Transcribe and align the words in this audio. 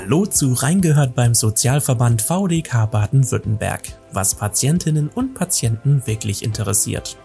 Hallo 0.00 0.26
zu 0.26 0.52
Reingehört 0.52 1.16
beim 1.16 1.34
Sozialverband 1.34 2.22
VDK 2.22 2.88
Baden-Württemberg, 2.88 3.82
was 4.12 4.36
Patientinnen 4.36 5.08
und 5.08 5.34
Patienten 5.34 6.06
wirklich 6.06 6.44
interessiert. 6.44 7.16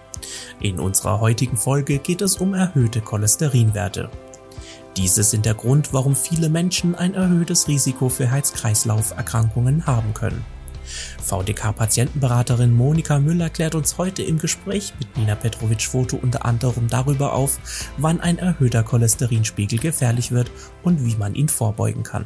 In 0.60 0.80
unserer 0.80 1.20
heutigen 1.20 1.56
Folge 1.56 2.00
geht 2.00 2.24
es 2.24 2.38
um 2.38 2.56
erhöhte 2.56 3.00
Cholesterinwerte. 3.00 4.10
Diese 4.98 5.22
sind 5.22 5.46
der 5.46 5.54
Grund, 5.54 5.94
warum 5.94 6.16
viele 6.16 6.50
Menschen 6.50 6.96
ein 6.96 7.14
erhöhtes 7.14 7.68
Risiko 7.68 8.10
für 8.10 8.26
Herz-Kreislauf-Erkrankungen 8.26 9.86
haben 9.86 10.16
können. 10.16 10.44
VDK-Patientenberaterin 11.22 12.76
Monika 12.76 13.20
Müller 13.20 13.52
klärt 13.52 13.76
uns 13.76 14.00
heute 14.00 14.24
im 14.24 14.40
Gespräch 14.40 14.96
mit 14.98 15.16
Nina 15.16 15.36
Petrovic-Foto 15.36 16.18
unter 16.20 16.44
anderem 16.44 16.88
darüber 16.88 17.34
auf, 17.34 17.60
wann 17.98 18.20
ein 18.20 18.40
erhöhter 18.40 18.82
Cholesterinspiegel 18.82 19.78
gefährlich 19.78 20.32
wird 20.32 20.50
und 20.82 21.06
wie 21.06 21.16
man 21.16 21.36
ihn 21.36 21.50
vorbeugen 21.50 22.02
kann. 22.02 22.26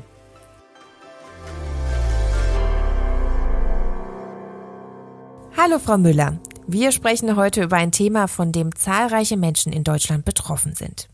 Hallo 5.60 5.80
Frau 5.80 5.98
Müller, 5.98 6.40
wir 6.68 6.92
sprechen 6.92 7.36
heute 7.36 7.64
über 7.64 7.78
ein 7.78 7.92
Thema, 7.92 8.28
von 8.28 8.52
dem 8.52 8.76
zahlreiche 8.76 9.38
Menschen 9.38 9.74
in 9.74 9.84
Deutschland 9.84 10.24
betroffen 10.24 10.76
sind. 10.76 11.10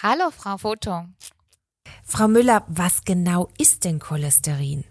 Hallo 0.00 0.30
Frau 0.30 0.58
Foto. 0.58 1.06
Frau 2.04 2.28
Müller, 2.28 2.64
was 2.68 3.04
genau 3.04 3.48
ist 3.58 3.84
denn 3.84 3.98
Cholesterin? 3.98 4.84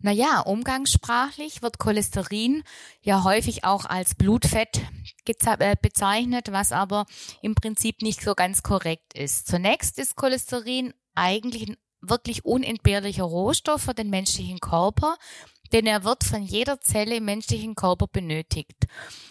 Naja, 0.00 0.40
umgangssprachlich 0.40 1.62
wird 1.62 1.78
Cholesterin 1.78 2.64
ja 3.02 3.22
häufig 3.22 3.62
auch 3.62 3.84
als 3.84 4.16
Blutfett 4.16 4.80
äh, 5.26 5.76
bezeichnet, 5.80 6.50
was 6.50 6.72
aber 6.72 7.06
im 7.42 7.54
Prinzip 7.54 8.02
nicht 8.02 8.20
so 8.20 8.34
ganz 8.34 8.64
korrekt 8.64 9.14
ist. 9.14 9.46
Zunächst 9.46 9.96
ist 9.96 10.16
Cholesterin 10.16 10.92
eigentlich 11.14 11.68
ein 11.68 11.76
wirklich 12.00 12.44
unentbehrlicher 12.44 13.22
Rohstoff 13.22 13.82
für 13.82 13.94
den 13.94 14.10
menschlichen 14.10 14.58
Körper, 14.58 15.16
denn 15.72 15.86
er 15.86 16.04
wird 16.04 16.24
von 16.24 16.42
jeder 16.42 16.80
Zelle 16.80 17.16
im 17.16 17.24
menschlichen 17.24 17.74
Körper 17.74 18.06
benötigt. 18.06 18.86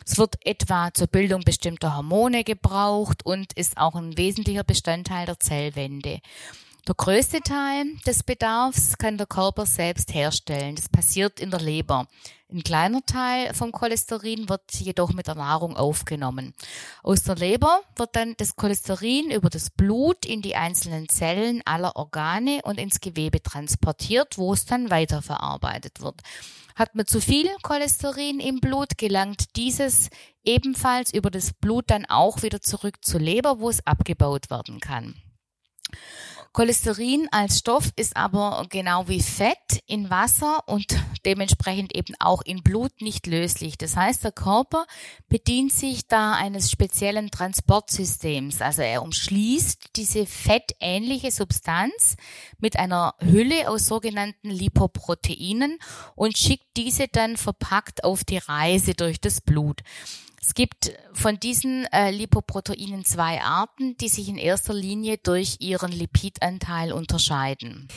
Es 0.06 0.18
wird 0.18 0.36
etwa 0.46 0.94
zur 0.94 1.08
Bildung 1.08 1.42
bestimmter 1.42 1.96
Hormone 1.96 2.44
gebraucht 2.44 3.26
und 3.26 3.54
ist 3.54 3.78
auch 3.78 3.96
ein 3.96 4.18
wesentlicher 4.18 4.64
Bestandteil 4.64 5.26
der 5.26 5.40
Zellwände. 5.40 6.20
Der 6.88 6.96
größte 6.96 7.42
Teil 7.42 7.86
des 8.08 8.24
Bedarfs 8.24 8.98
kann 8.98 9.18
der 9.18 9.28
Körper 9.28 9.66
selbst 9.66 10.14
herstellen. 10.14 10.76
Das 10.76 10.90
passiert 10.90 11.40
in 11.40 11.52
der 11.52 11.60
Leber. 11.60 12.08
Ein 12.52 12.64
kleiner 12.64 13.06
Teil 13.06 13.54
vom 13.54 13.72
Cholesterin 13.72 14.50
wird 14.50 14.74
jedoch 14.74 15.14
mit 15.14 15.28
der 15.28 15.36
Nahrung 15.36 15.78
aufgenommen. 15.78 16.56
Aus 17.04 17.22
der 17.22 17.36
Leber 17.36 17.82
wird 17.96 18.16
dann 18.16 18.34
das 18.38 18.56
Cholesterin 18.56 19.30
über 19.30 19.52
das 19.52 19.70
Blut 19.70 20.26
in 20.26 20.42
die 20.42 20.56
einzelnen 20.56 21.08
Zellen 21.10 21.62
aller 21.66 21.96
Organe 21.96 22.62
und 22.64 22.80
ins 22.80 23.02
Gewebe 23.02 23.44
transportiert, 23.44 24.40
wo 24.40 24.52
es 24.52 24.66
dann 24.66 24.90
weiterverarbeitet 24.90 26.02
wird. 26.02 26.22
Hat 26.76 26.96
man 26.96 27.06
zu 27.06 27.22
viel 27.22 27.50
Cholesterin 27.62 28.40
im 28.40 28.62
Blut, 28.62 28.98
gelangt 28.98 29.56
dieses 29.56 30.10
ebenfalls 30.44 31.14
über 31.14 31.30
das 31.30 31.54
Blut 31.54 31.92
dann 31.92 32.08
auch 32.08 32.42
wieder 32.42 32.62
zurück 32.62 33.06
zur 33.06 33.20
Leber, 33.20 33.60
wo 33.60 33.70
es 33.70 33.86
abgebaut 33.86 34.50
werden 34.50 34.80
kann. 34.80 35.14
Cholesterin 36.52 37.28
als 37.32 37.60
Stoff 37.60 37.92
ist 37.96 38.18
aber 38.18 38.66
genau 38.70 39.08
wie 39.08 39.22
Fett 39.22 39.84
in 39.86 40.10
Wasser 40.10 40.64
und 40.68 40.86
dementsprechend 41.26 41.96
eben 41.96 42.16
auch 42.20 42.42
in 42.42 42.64
Blut 42.64 43.02
nicht 43.02 43.28
löslich. 43.28 43.78
Das 43.78 43.96
heißt, 43.96 44.24
der 44.24 44.32
Körper 44.32 44.86
bedient 45.28 45.72
sich 45.72 46.08
da 46.08 46.34
eines 46.34 46.72
speziellen 46.72 47.30
Transportsystems. 47.30 48.62
Also 48.62 48.82
er 48.82 49.04
umschließt 49.04 49.92
diese 49.96 50.26
fettähnliche 50.26 51.32
Substanz 51.32 52.16
mit 52.58 52.78
einer 52.78 53.14
Hülle 53.20 53.70
aus 53.70 53.86
sogenannten 53.86 54.50
Lipoproteinen 54.50 55.78
und 56.16 56.38
schickt 56.38 56.66
diese 56.78 57.08
dann 57.08 57.38
verpackt 57.38 58.04
auf 58.04 58.24
die 58.24 58.38
Reise 58.38 58.94
durch 58.96 59.22
das 59.22 59.42
Blut. 59.42 59.82
Es 60.42 60.54
gibt 60.54 60.94
von 61.14 61.40
diesen 61.40 61.86
äh, 61.92 62.12
Lipoproteinen 62.12 63.04
zwei 63.06 63.42
Arten, 63.42 63.98
die 63.98 64.08
sich 64.08 64.30
in 64.30 64.38
erster 64.38 64.74
Linie 64.74 65.18
durch 65.18 65.58
ihren 65.60 65.92
Lipidanteil 65.92 66.94
unterscheiden. 66.94 67.88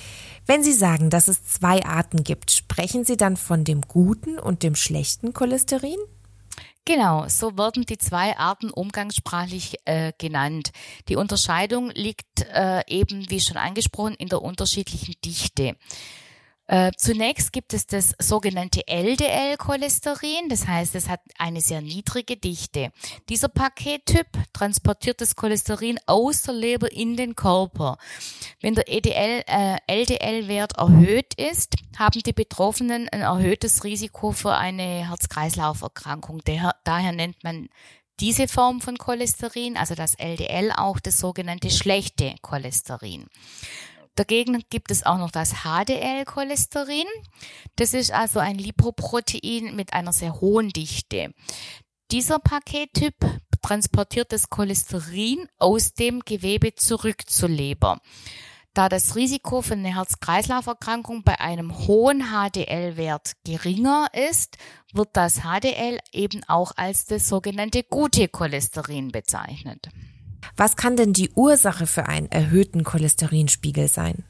Wenn 0.47 0.65
Sie 0.65 0.73
sagen, 0.73 1.09
dass 1.09 1.29
es 1.29 1.45
zwei 1.45 1.85
Arten 1.85 2.25
gibt, 2.25 2.51
sprechen 2.51 3.05
Sie 3.05 3.17
dann 3.17 3.37
von 3.37 3.65
dem 3.65 3.83
guten 3.83 4.39
und 4.39 4.63
dem 4.63 4.75
schlechten 4.75 5.33
Cholesterin? 5.33 5.99
Genau, 6.85 7.29
so 7.29 7.57
werden 7.57 7.87
die 7.87 7.99
zwei 7.99 8.37
Arten 8.37 8.71
umgangssprachlich 8.71 9.77
äh, 9.85 10.13
genannt. 10.19 10.73
Die 11.09 11.15
Unterscheidung 11.15 11.91
liegt 11.91 12.41
äh, 12.53 12.83
eben, 12.89 13.31
wie 13.31 13.39
schon 13.39 13.57
angesprochen, 13.57 14.15
in 14.15 14.29
der 14.29 14.43
unterschiedlichen 14.43 15.15
Dichte. 15.25 15.77
Äh, 16.69 16.93
zunächst 16.97 17.53
gibt 17.53 17.75
es 17.75 17.87
das 17.87 18.15
sogenannte 18.21 18.87
LDL-Cholesterin, 18.87 20.49
das 20.49 20.67
heißt, 20.67 20.95
es 20.95 21.09
hat 21.09 21.21
eine 21.37 21.61
sehr 21.61 21.83
niedrige 21.83 22.37
Dichte. 22.37 22.93
Dieser 23.29 23.49
Pakettyp 23.49 24.27
transportiert 24.53 25.21
das 25.21 25.35
Cholesterin 25.35 25.99
aus 26.07 26.43
der 26.43 26.55
Leber 26.55 26.93
in 26.93 27.17
den 27.17 27.35
Körper. 27.35 27.99
Wenn 28.61 28.75
der 28.75 28.89
EDL, 28.89 29.43
äh, 29.47 29.77
LDL-Wert 29.89 30.79
erhöht 30.79 31.35
ist, 31.35 31.75
haben 31.99 32.23
die 32.25 32.33
Betroffenen 32.33 33.09
ein 33.09 33.23
erhöhtes 33.23 33.83
Risiko 33.83 34.31
für 34.31 34.55
eine 34.55 35.09
Herz-Kreislauf-Erkrankung. 35.09 36.43
Daher 36.85 37.13
nennt 37.13 37.43
man 37.43 37.69
diese 38.21 38.47
Form 38.47 38.81
von 38.81 38.99
Cholesterin, 38.99 39.77
also 39.77 39.97
das 39.97 40.15
LDL, 40.15 40.71
auch 40.77 41.01
das 41.01 41.19
sogenannte 41.19 41.71
schlechte 41.71 42.37
Cholesterin. 42.41 43.27
Dagegen 44.15 44.63
gibt 44.69 44.91
es 44.91 45.07
auch 45.07 45.19
noch 45.19 45.31
das 45.31 45.63
HDL-Cholesterin. 45.63 47.07
Das 47.77 47.95
ist 47.95 48.13
also 48.13 48.41
ein 48.41 48.57
Lipoprotein 48.57 49.75
mit 49.75 49.95
einer 49.95 50.13
sehr 50.13 50.41
hohen 50.41 50.69
Dichte. 50.69 51.33
Dieser 52.11 52.39
Pakettyp 52.39 53.15
transportiert 53.63 54.33
das 54.33 54.51
Cholesterin 54.51 55.49
aus 55.59 55.95
dem 55.95 56.21
Gewebe 56.21 56.75
zurück 56.75 57.23
zur 57.27 57.49
Leber. 57.49 58.01
Da 58.75 58.89
das 58.89 59.17
Risiko 59.17 59.61
für 59.61 59.75
eine 59.75 59.95
Herz-Kreislauf-Erkrankung 59.95 61.25
bei 61.25 61.41
einem 61.41 61.87
hohen 61.87 62.25
HDL-Wert 62.31 63.33
geringer 63.45 64.09
ist, 64.31 64.57
wird 64.93 65.11
das 65.13 65.41
HDL 65.41 65.99
eben 66.13 66.43
auch 66.49 66.73
als 66.77 67.05
das 67.05 67.29
sogenannte 67.29 67.83
gute 67.83 68.29
Cholesterin 68.29 69.09
bezeichnet. 69.09 69.89
Was 70.57 70.77
kann 70.77 70.97
denn 70.97 71.13
die 71.13 71.31
Ursache 71.31 71.87
für 71.87 72.07
einen 72.07 72.31
erhöhten 72.31 72.85
Cholesterinspiegel 72.85 73.89
sein? 73.89 74.25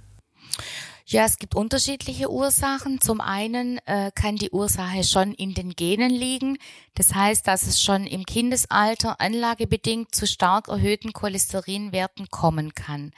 Ja, 1.12 1.27
es 1.27 1.39
gibt 1.39 1.55
unterschiedliche 1.55 2.31
Ursachen. 2.31 3.00
Zum 3.00 3.21
einen 3.21 3.78
äh, 3.87 4.12
kann 4.15 4.37
die 4.37 4.51
Ursache 4.51 5.05
schon 5.05 5.34
in 5.34 5.53
den 5.53 5.71
Genen 5.71 6.11
liegen. 6.11 6.59
Das 6.95 7.12
heißt, 7.12 7.47
dass 7.47 7.65
es 7.65 7.83
schon 7.83 8.06
im 8.06 8.25
Kindesalter 8.25 9.21
anlagebedingt 9.21 10.15
zu 10.15 10.27
stark 10.27 10.69
erhöhten 10.69 11.12
Cholesterinwerten 11.12 12.28
kommen 12.31 12.75
kann. 12.75 13.11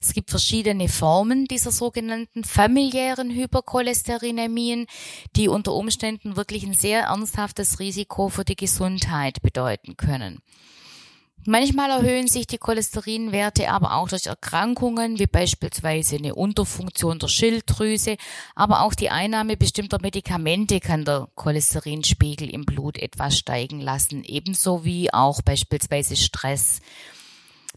Es 0.00 0.12
gibt 0.12 0.30
verschiedene 0.30 0.88
Formen 0.88 1.44
dieser 1.44 1.70
sogenannten 1.70 2.44
familiären 2.44 3.30
Hypercholesterinämien, 3.30 4.86
die 5.36 5.48
unter 5.48 5.74
Umständen 5.74 6.36
wirklich 6.36 6.64
ein 6.64 6.74
sehr 6.74 7.04
ernsthaftes 7.04 7.78
Risiko 7.78 8.28
für 8.28 8.44
die 8.44 8.56
Gesundheit 8.56 9.42
bedeuten 9.42 9.96
können. 9.96 10.40
Manchmal 11.46 11.90
erhöhen 11.90 12.26
sich 12.26 12.46
die 12.46 12.56
Cholesterinwerte 12.56 13.68
aber 13.70 13.96
auch 13.96 14.08
durch 14.08 14.26
Erkrankungen 14.26 15.18
wie 15.18 15.26
beispielsweise 15.26 16.16
eine 16.16 16.34
Unterfunktion 16.34 17.18
der 17.18 17.28
Schilddrüse, 17.28 18.16
aber 18.54 18.80
auch 18.80 18.94
die 18.94 19.10
Einnahme 19.10 19.58
bestimmter 19.58 19.98
Medikamente 20.00 20.80
kann 20.80 21.04
der 21.04 21.28
Cholesterinspiegel 21.34 22.48
im 22.48 22.64
Blut 22.64 22.96
etwas 22.96 23.36
steigen 23.36 23.82
lassen, 23.82 24.24
ebenso 24.24 24.86
wie 24.86 25.12
auch 25.12 25.42
beispielsweise 25.42 26.16
Stress. 26.16 26.80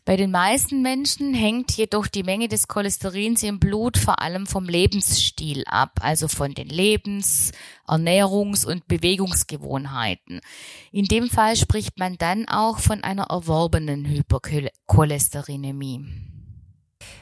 Bei 0.08 0.16
den 0.16 0.32
meisten 0.32 0.82
Menschen 0.82 1.34
hängt 1.34 1.74
jedoch 1.74 2.08
die 2.08 2.24
Menge 2.24 2.48
des 2.48 2.70
Cholesterins 2.70 3.44
im 3.44 3.60
Blut 3.60 3.98
vor 3.98 4.22
allem 4.22 4.48
vom 4.48 4.64
Lebensstil 4.64 5.66
ab, 5.66 6.00
also 6.00 6.30
von 6.30 6.54
den 6.54 6.70
Lebens-, 6.70 7.52
Ernährungs- 7.86 8.66
und 8.66 8.88
Bewegungsgewohnheiten. 8.88 10.40
In 10.94 11.10
dem 11.10 11.30
Fall 11.30 11.58
spricht 11.58 12.00
man 12.00 12.18
dann 12.18 12.48
auch 12.48 12.80
von 12.80 13.04
einer 13.04 13.24
erworbenen 13.24 14.06
Hypercholesterinämie. 14.06 16.06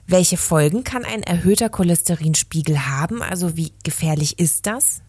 Welche 0.05 0.37
Folgen 0.37 0.83
kann 0.83 1.05
ein 1.05 1.23
erhöhter 1.23 1.69
Cholesterinspiegel 1.69 2.85
haben? 2.85 3.23
Also 3.23 3.57
wie 3.57 3.73
gefährlich 3.83 4.37
ist 4.37 4.67
das? 4.67 5.01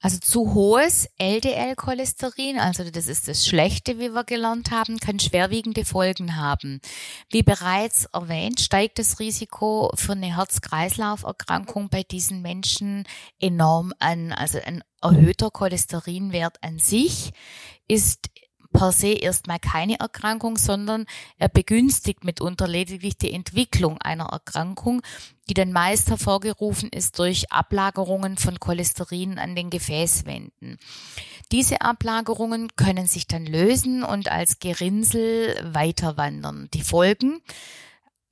Also 0.00 0.18
zu 0.18 0.54
hohes 0.54 1.08
LDL-Cholesterin, 1.18 2.58
also 2.58 2.88
das 2.90 3.08
ist 3.08 3.28
das 3.28 3.46
Schlechte, 3.46 3.98
wie 3.98 4.10
wir 4.10 4.24
gelernt 4.24 4.70
haben, 4.70 4.98
kann 4.98 5.18
schwerwiegende 5.18 5.84
Folgen 5.84 6.36
haben. 6.36 6.80
Wie 7.30 7.42
bereits 7.42 8.06
erwähnt, 8.12 8.60
steigt 8.60 8.98
das 8.98 9.18
Risiko 9.18 9.90
für 9.94 10.12
eine 10.12 10.36
Herz-Kreislauf-Erkrankung 10.36 11.88
bei 11.88 12.02
diesen 12.02 12.42
Menschen 12.42 13.04
enorm 13.40 13.92
an. 13.98 14.32
Also 14.32 14.58
ein 14.64 14.84
erhöhter 15.00 15.50
Cholesterinwert 15.50 16.62
an 16.62 16.78
sich 16.78 17.32
ist 17.88 18.28
per 18.76 18.92
se 18.92 19.12
erstmal 19.14 19.58
keine 19.58 19.98
Erkrankung, 19.98 20.58
sondern 20.58 21.06
er 21.38 21.48
begünstigt 21.48 22.24
mitunter 22.24 22.68
lediglich 22.68 23.16
die 23.16 23.32
Entwicklung 23.32 23.98
einer 24.02 24.26
Erkrankung, 24.26 25.00
die 25.48 25.54
dann 25.54 25.72
meist 25.72 26.10
hervorgerufen 26.10 26.90
ist 26.90 27.18
durch 27.18 27.50
Ablagerungen 27.50 28.36
von 28.36 28.60
Cholesterin 28.60 29.38
an 29.38 29.56
den 29.56 29.70
Gefäßwänden. 29.70 30.78
Diese 31.52 31.80
Ablagerungen 31.80 32.68
können 32.76 33.06
sich 33.06 33.26
dann 33.26 33.46
lösen 33.46 34.02
und 34.02 34.30
als 34.30 34.58
Gerinnsel 34.58 35.56
weiterwandern. 35.62 36.68
Die 36.74 36.82
Folgen 36.82 37.40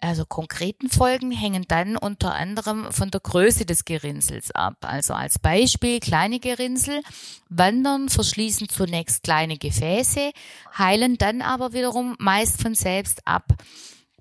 also 0.01 0.27
konkreten 0.27 0.91
Folgen 0.91 1.31
hängen 1.31 1.65
dann 1.69 1.97
unter 1.97 2.35
anderem 2.35 2.93
von 2.93 3.11
der 3.11 3.21
Größe 3.21 3.65
des 3.65 3.85
Gerinnsels 3.85 4.51
ab. 4.51 4.77
Also 4.83 5.15
als 5.15 5.39
Beispiel 5.39 6.01
kleine 6.01 6.41
Gerinnsel 6.41 7.01
wandern, 7.49 8.09
verschließen 8.09 8.69
zunächst 8.69 9.23
kleine 9.23 9.57
Gefäße, 9.57 10.33
heilen 10.77 11.17
dann 11.17 11.41
aber 11.43 11.73
wiederum 11.73 12.17
meist 12.19 12.61
von 12.61 12.75
selbst 12.75 13.27
ab. 13.27 13.45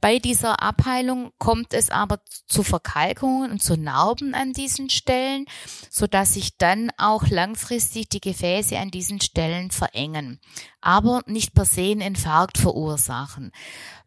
Bei 0.04 0.20
dieser 0.20 0.62
Abheilung 0.62 1.32
kommt 1.38 1.74
es 1.74 1.90
aber 1.90 2.20
zu 2.46 2.62
Verkalkungen 2.62 3.52
und 3.52 3.64
zu 3.64 3.78
Narben 3.78 4.36
an 4.36 4.52
diesen 4.52 4.90
Stellen, 4.90 5.46
so 5.90 6.08
dass 6.08 6.34
sich 6.34 6.58
dann 6.58 6.92
auch 6.98 7.30
langfristig 7.30 8.10
die 8.10 8.20
Gefäße 8.20 8.78
an 8.78 8.92
diesen 8.92 9.22
Stellen 9.22 9.72
verengen, 9.72 10.42
aber 10.82 11.22
nicht 11.26 11.54
per 11.54 11.64
se 11.64 11.92
einen 11.92 12.02
Infarkt 12.02 12.58
verursachen. 12.58 13.54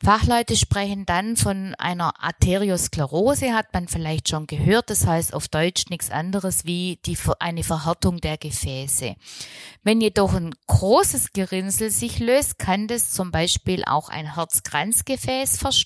Fachleute 0.04 0.54
sprechen 0.56 1.06
dann 1.06 1.38
von 1.38 1.74
einer 1.76 2.22
Arteriosklerose, 2.22 3.54
hat 3.54 3.72
man 3.72 3.88
vielleicht 3.88 4.28
schon 4.28 4.46
gehört. 4.46 4.90
Das 4.90 5.06
heißt 5.06 5.32
auf 5.32 5.48
Deutsch 5.48 5.86
nichts 5.88 6.10
anderes 6.10 6.66
wie 6.66 7.00
die, 7.06 7.16
eine 7.38 7.62
Verhärtung 7.62 8.20
der 8.20 8.36
Gefäße. 8.36 9.16
Wenn 9.82 10.02
jedoch 10.02 10.34
ein 10.34 10.54
großes 10.66 11.32
Gerinnsel 11.32 11.90
sich 11.90 12.18
löst, 12.18 12.58
kann 12.58 12.86
das 12.86 13.10
zum 13.10 13.30
Beispiel 13.30 13.84
auch 13.86 14.10
ein 14.10 14.34
Herzkranzgefäß 14.34 15.56
verstopfen, 15.56 15.85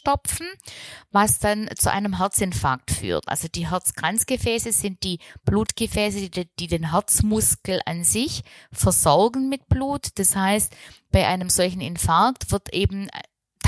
was 1.10 1.38
dann 1.38 1.68
zu 1.76 1.90
einem 1.90 2.18
Herzinfarkt 2.18 2.90
führt. 2.90 3.28
Also 3.28 3.48
die 3.48 3.70
Herzkranzgefäße 3.70 4.72
sind 4.72 5.02
die 5.02 5.18
Blutgefäße, 5.44 6.30
die, 6.30 6.48
die 6.58 6.66
den 6.66 6.90
Herzmuskel 6.90 7.80
an 7.86 8.04
sich 8.04 8.42
versorgen 8.72 9.48
mit 9.48 9.68
Blut. 9.68 10.08
Das 10.16 10.36
heißt, 10.36 10.74
bei 11.10 11.26
einem 11.26 11.50
solchen 11.50 11.80
Infarkt 11.80 12.52
wird 12.52 12.72
eben 12.72 13.08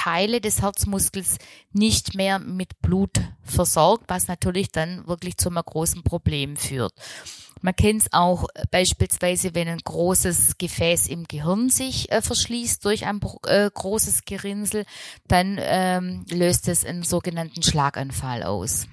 Teile 0.02 0.40
des 0.40 0.62
Herzmuskels 0.62 1.36
nicht 1.72 2.16
mehr 2.16 2.40
mit 2.40 2.80
Blut 2.82 3.20
versorgt, 3.44 4.04
was 4.08 4.26
natürlich 4.26 4.72
dann 4.72 5.06
wirklich 5.06 5.36
zu 5.36 5.48
einem 5.48 5.62
großen 5.64 6.02
Problem 6.02 6.56
führt. 6.56 6.92
Man 7.60 7.76
kennt 7.76 8.02
es 8.02 8.12
auch 8.12 8.48
beispielsweise, 8.72 9.54
wenn 9.54 9.68
ein 9.68 9.78
großes 9.78 10.58
Gefäß 10.58 11.06
im 11.06 11.28
Gehirn 11.28 11.68
sich 11.68 12.10
äh, 12.10 12.20
verschließt 12.20 12.84
durch 12.84 13.06
ein 13.06 13.20
äh, 13.46 13.70
großes 13.72 14.24
Gerinnsel, 14.24 14.84
dann 15.28 15.58
ähm, 15.60 16.24
löst 16.28 16.66
es 16.66 16.84
einen 16.84 17.04
sogenannten 17.04 17.62
Schlaganfall 17.62 18.42
aus. 18.42 18.88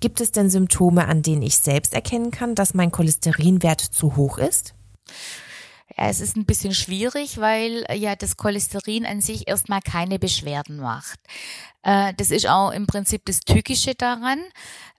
Gibt 0.00 0.20
es 0.20 0.32
denn 0.32 0.50
Symptome, 0.50 1.06
an 1.06 1.22
denen 1.22 1.42
ich 1.42 1.58
selbst 1.58 1.94
erkennen 1.94 2.32
kann, 2.32 2.56
dass 2.56 2.74
mein 2.74 2.90
Cholesterinwert 2.90 3.80
zu 3.80 4.16
hoch 4.16 4.38
ist? 4.38 4.74
Ja, 5.96 6.08
es 6.08 6.20
ist 6.20 6.36
ein 6.36 6.46
bisschen 6.46 6.74
schwierig, 6.74 7.38
weil 7.38 7.84
äh, 7.88 7.96
ja 7.96 8.16
das 8.16 8.36
Cholesterin 8.36 9.06
an 9.06 9.20
sich 9.20 9.48
erstmal 9.48 9.80
keine 9.80 10.18
Beschwerden 10.18 10.78
macht. 10.78 11.20
Äh, 11.82 12.14
das 12.16 12.30
ist 12.30 12.48
auch 12.48 12.70
im 12.70 12.86
Prinzip 12.86 13.24
das 13.26 13.40
Tückische 13.40 13.94
daran. 13.94 14.40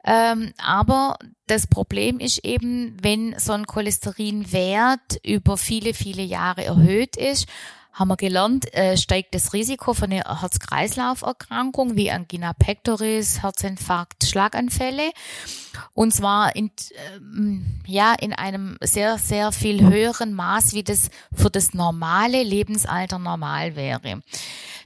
Ähm, 0.05 0.53
aber 0.57 1.17
das 1.47 1.65
Problem 1.65 2.19
ist 2.19 2.45
eben, 2.45 2.95
wenn 3.01 3.37
so 3.39 3.53
ein 3.53 3.65
Cholesterinwert 3.65 5.19
über 5.23 5.57
viele, 5.57 5.95
viele 5.95 6.21
Jahre 6.21 6.63
erhöht 6.63 7.17
ist, 7.17 7.47
haben 7.95 8.09
wir 8.09 8.17
gelernt, 8.17 8.71
äh, 8.73 8.97
steigt 8.97 9.33
das 9.33 9.53
Risiko 9.53 9.93
von 9.93 10.11
einer 10.11 10.41
Herz-Kreislauf-Erkrankung 10.41 11.95
wie 11.95 12.11
Angina 12.11 12.51
pectoris, 12.51 13.41
Herzinfarkt, 13.41 14.25
Schlaganfälle. 14.25 15.11
Und 15.93 16.13
zwar 16.13 16.55
in, 16.57 16.71
ähm, 17.25 17.81
ja, 17.87 18.13
in 18.13 18.33
einem 18.33 18.77
sehr, 18.81 19.17
sehr 19.17 19.53
viel 19.53 19.81
höheren 19.81 20.33
Maß, 20.33 20.73
wie 20.73 20.83
das 20.83 21.09
für 21.33 21.49
das 21.49 21.73
normale 21.73 22.43
Lebensalter 22.43 23.17
normal 23.17 23.77
wäre. 23.77 24.21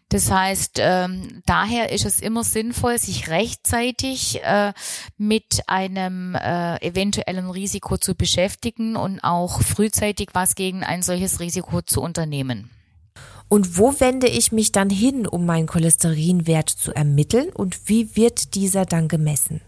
Das 0.10 0.32
heißt, 0.32 0.80
ähm, 0.80 1.42
daher 1.46 1.92
ist 1.92 2.06
es 2.06 2.20
immer 2.20 2.44
sinnvoll, 2.44 2.98
sich 3.00 3.30
rechtzeitig 3.30 4.44
äh, 4.44 4.74
mit 5.18 5.62
einem 5.68 6.36
äh, 6.36 6.78
eventuellen 6.78 7.50
Risiko 7.50 7.98
zu 7.98 8.16
beschäftigen 8.16 8.96
und 8.96 9.24
auch 9.24 9.62
frühzeitig 9.62 10.30
was 10.34 10.56
gegen 10.56 10.84
ein 10.84 11.04
solches 11.04 11.40
Risiko 11.40 11.82
zu 11.82 12.02
unternehmen. 12.02 12.70
Und 13.50 13.78
wo 13.78 14.00
wende 14.00 14.28
ich 14.28 14.52
mich 14.52 14.72
dann 14.72 14.92
hin, 14.92 15.26
um 15.26 15.46
meinen 15.46 15.66
Cholesterinwert 15.66 16.70
zu 16.70 16.94
ermitteln 16.94 17.50
und 17.50 17.90
wie 17.90 18.16
wird 18.16 18.54
dieser 18.54 18.86
dann 18.86 19.08
gemessen? 19.08 19.62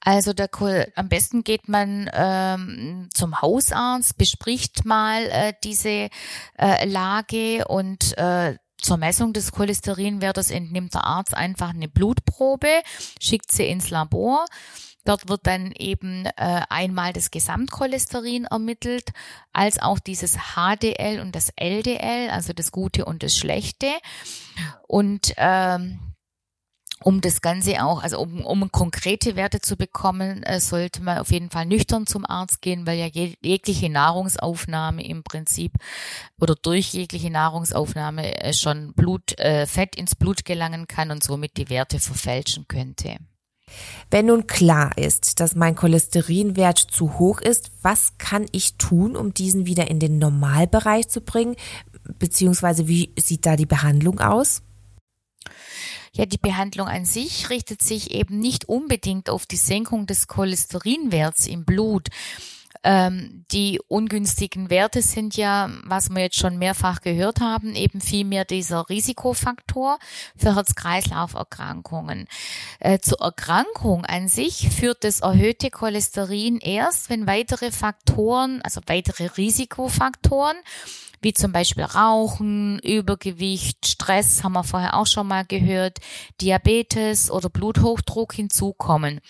Also 0.00 0.34
der, 0.34 0.50
am 0.96 1.08
besten 1.08 1.44
geht 1.44 1.68
man 1.68 2.10
ähm, 2.12 3.08
zum 3.12 3.40
Hausarzt, 3.40 4.18
bespricht 4.18 4.84
mal 4.84 5.24
äh, 5.24 5.54
diese 5.64 6.08
äh, 6.58 6.86
Lage 6.86 7.64
und 7.66 8.16
äh, 8.18 8.56
zur 8.84 8.96
Messung 8.98 9.32
des 9.32 9.52
Cholesterinwertes 9.52 10.50
entnimmt 10.50 10.94
der 10.94 11.04
Arzt 11.04 11.34
einfach 11.34 11.70
eine 11.70 11.88
Blutprobe, 11.88 12.82
schickt 13.20 13.50
sie 13.50 13.66
ins 13.66 13.90
Labor 13.90 14.46
Dort 15.04 15.28
wird 15.28 15.46
dann 15.46 15.72
eben 15.72 16.24
äh, 16.24 16.62
einmal 16.70 17.12
das 17.12 17.30
Gesamtcholesterin 17.30 18.46
ermittelt, 18.46 19.10
als 19.52 19.80
auch 19.80 19.98
dieses 19.98 20.38
HDL 20.54 21.20
und 21.20 21.36
das 21.36 21.52
LDL, 21.56 22.30
also 22.30 22.54
das 22.54 22.72
Gute 22.72 23.04
und 23.04 23.22
das 23.22 23.36
Schlechte. 23.36 23.88
Und 24.88 25.34
ähm, 25.36 26.00
um 27.02 27.20
das 27.20 27.40
Ganze 27.40 27.84
auch, 27.84 28.02
also 28.02 28.20
um, 28.20 28.44
um 28.44 28.70
konkrete 28.72 29.36
Werte 29.36 29.60
zu 29.60 29.76
bekommen, 29.76 30.42
äh, 30.42 30.60
sollte 30.60 31.02
man 31.02 31.18
auf 31.18 31.30
jeden 31.30 31.50
Fall 31.50 31.66
nüchtern 31.66 32.06
zum 32.06 32.24
Arzt 32.24 32.62
gehen, 32.62 32.86
weil 32.86 32.98
ja 32.98 33.06
jeg 33.06 33.36
jegliche 33.42 33.90
Nahrungsaufnahme 33.90 35.04
im 35.06 35.22
Prinzip 35.22 35.72
oder 36.40 36.54
durch 36.54 36.92
jegliche 36.92 37.30
Nahrungsaufnahme 37.30 38.40
äh, 38.42 38.52
schon 38.52 38.92
Blut, 38.94 39.38
äh, 39.38 39.66
Fett 39.66 39.96
ins 39.96 40.14
Blut 40.14 40.44
gelangen 40.44 40.86
kann 40.86 41.10
und 41.10 41.22
somit 41.22 41.56
die 41.56 41.68
Werte 41.68 41.98
verfälschen 41.98 42.66
könnte. 42.68 43.16
Wenn 44.10 44.26
nun 44.26 44.46
klar 44.46 44.96
ist, 44.96 45.40
dass 45.40 45.54
mein 45.54 45.74
Cholesterinwert 45.74 46.78
zu 46.78 47.18
hoch 47.18 47.40
ist, 47.40 47.70
was 47.82 48.12
kann 48.18 48.46
ich 48.52 48.76
tun, 48.76 49.16
um 49.16 49.34
diesen 49.34 49.66
wieder 49.66 49.88
in 49.90 49.98
den 49.98 50.18
Normalbereich 50.18 51.08
zu 51.08 51.20
bringen? 51.20 51.56
Beziehungsweise 52.18 52.86
wie 52.86 53.12
sieht 53.18 53.46
da 53.46 53.56
die 53.56 53.66
Behandlung 53.66 54.20
aus? 54.20 54.62
Ja, 56.14 56.26
die 56.26 56.38
Behandlung 56.38 56.86
an 56.86 57.04
sich 57.04 57.50
richtet 57.50 57.82
sich 57.82 58.12
eben 58.12 58.38
nicht 58.38 58.68
unbedingt 58.68 59.28
auf 59.28 59.46
die 59.46 59.56
Senkung 59.56 60.06
des 60.06 60.28
Cholesterinwerts 60.28 61.46
im 61.46 61.64
Blut, 61.64 62.08
ähm, 62.84 63.46
die 63.50 63.80
ungünstigen 63.88 64.68
Werte 64.68 65.00
sind 65.00 65.36
ja, 65.36 65.70
was 65.84 66.10
wir 66.10 66.22
jetzt 66.22 66.38
schon 66.38 66.58
mehrfach 66.58 67.00
gehört 67.00 67.40
haben, 67.40 67.74
eben 67.74 68.02
vielmehr 68.02 68.44
dieser 68.44 68.88
Risikofaktor 68.90 69.98
für 70.36 70.54
Herz-Kreislauf-Erkrankungen. 70.54 72.28
Äh, 72.80 72.98
zur 72.98 73.20
Erkrankung 73.20 74.04
an 74.04 74.28
sich 74.28 74.68
führt 74.68 75.02
das 75.02 75.20
erhöhte 75.20 75.70
Cholesterin 75.70 76.58
erst, 76.58 77.08
wenn 77.08 77.26
weitere 77.26 77.72
Faktoren, 77.72 78.60
also 78.62 78.82
weitere 78.86 79.26
Risikofaktoren, 79.28 80.56
wie 81.24 81.32
zum 81.32 81.50
Beispiel 81.50 81.84
Rauchen, 81.84 82.78
Übergewicht, 82.80 83.86
Stress, 83.86 84.44
haben 84.44 84.52
wir 84.52 84.62
vorher 84.62 84.94
auch 84.94 85.06
schon 85.06 85.26
mal 85.26 85.44
gehört, 85.44 85.98
Diabetes 86.40 87.30
oder 87.30 87.48
Bluthochdruck 87.48 88.34
hinzukommen. 88.34 89.20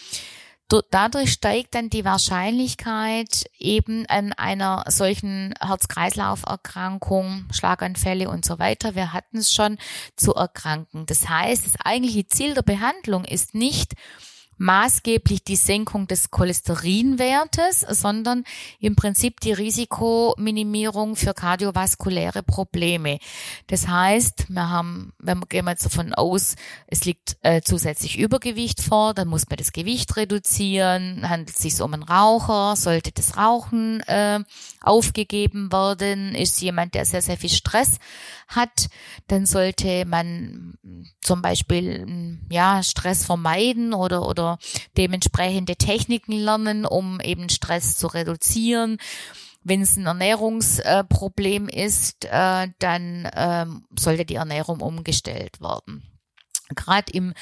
Dadurch 0.90 1.30
steigt 1.30 1.76
dann 1.76 1.88
die 1.88 2.04
Wahrscheinlichkeit, 2.04 3.44
eben 3.58 4.06
an 4.06 4.32
einer 4.32 4.84
solchen 4.88 5.54
Herz-Kreislauf-Erkrankung, 5.60 7.46
Schlaganfälle 7.52 8.28
und 8.28 8.44
so 8.44 8.58
weiter, 8.58 8.96
wir 8.96 9.12
hatten 9.12 9.38
es 9.38 9.52
schon, 9.52 9.78
zu 10.16 10.34
erkranken. 10.34 11.06
Das 11.06 11.28
heißt, 11.28 11.64
das 11.64 11.76
eigentliche 11.84 12.26
Ziel 12.26 12.54
der 12.54 12.62
Behandlung 12.62 13.24
ist 13.24 13.54
nicht, 13.54 13.92
maßgeblich 14.56 15.44
die 15.44 15.56
Senkung 15.56 16.06
des 16.06 16.30
Cholesterinwertes, 16.30 17.80
sondern 17.80 18.44
im 18.80 18.96
Prinzip 18.96 19.40
die 19.40 19.52
Risikominimierung 19.52 21.16
für 21.16 21.34
kardiovaskuläre 21.34 22.42
Probleme. 22.42 23.18
Das 23.66 23.88
heißt, 23.88 24.46
wir 24.48 24.68
haben, 24.70 25.12
wenn 25.18 25.38
wir 25.38 25.46
gehen 25.46 25.66
jetzt 25.66 25.84
davon 25.84 26.14
aus, 26.14 26.56
es 26.86 27.04
liegt 27.04 27.36
äh, 27.42 27.60
zusätzlich 27.62 28.18
Übergewicht 28.18 28.80
vor, 28.80 29.14
dann 29.14 29.28
muss 29.28 29.48
man 29.48 29.56
das 29.56 29.72
Gewicht 29.72 30.16
reduzieren. 30.16 31.28
Handelt 31.28 31.56
es 31.56 31.62
sich 31.62 31.80
um 31.80 31.92
einen 31.94 32.02
Raucher? 32.02 32.76
Sollte 32.76 33.12
das 33.12 33.36
Rauchen 33.36 34.00
äh, 34.02 34.40
aufgegeben 34.80 35.72
werden? 35.72 36.34
Ist 36.34 36.60
jemand, 36.60 36.94
der 36.94 37.04
sehr, 37.04 37.22
sehr 37.22 37.36
viel 37.36 37.50
Stress 37.50 37.98
hat, 38.48 38.88
dann 39.28 39.46
sollte 39.46 40.04
man 40.06 40.74
zum 41.20 41.42
Beispiel 41.42 42.38
ja 42.50 42.82
Stress 42.82 43.24
vermeiden 43.24 43.94
oder 43.94 44.26
oder 44.28 44.58
dementsprechende 44.96 45.76
Techniken 45.76 46.32
lernen, 46.32 46.86
um 46.86 47.20
eben 47.20 47.48
Stress 47.48 47.96
zu 47.96 48.06
reduzieren. 48.06 48.98
Wenn 49.62 49.80
es 49.80 49.96
ein 49.96 50.06
Ernährungsproblem 50.06 51.68
ist, 51.68 52.26
äh, 52.26 52.68
dann 52.78 53.28
ähm, 53.34 53.84
sollte 53.98 54.26
die 54.26 54.34
Ernährung 54.34 54.80
umgestellt 54.80 55.60
werden. 55.60 56.13
Gerade 56.74 57.12
im 57.12 57.34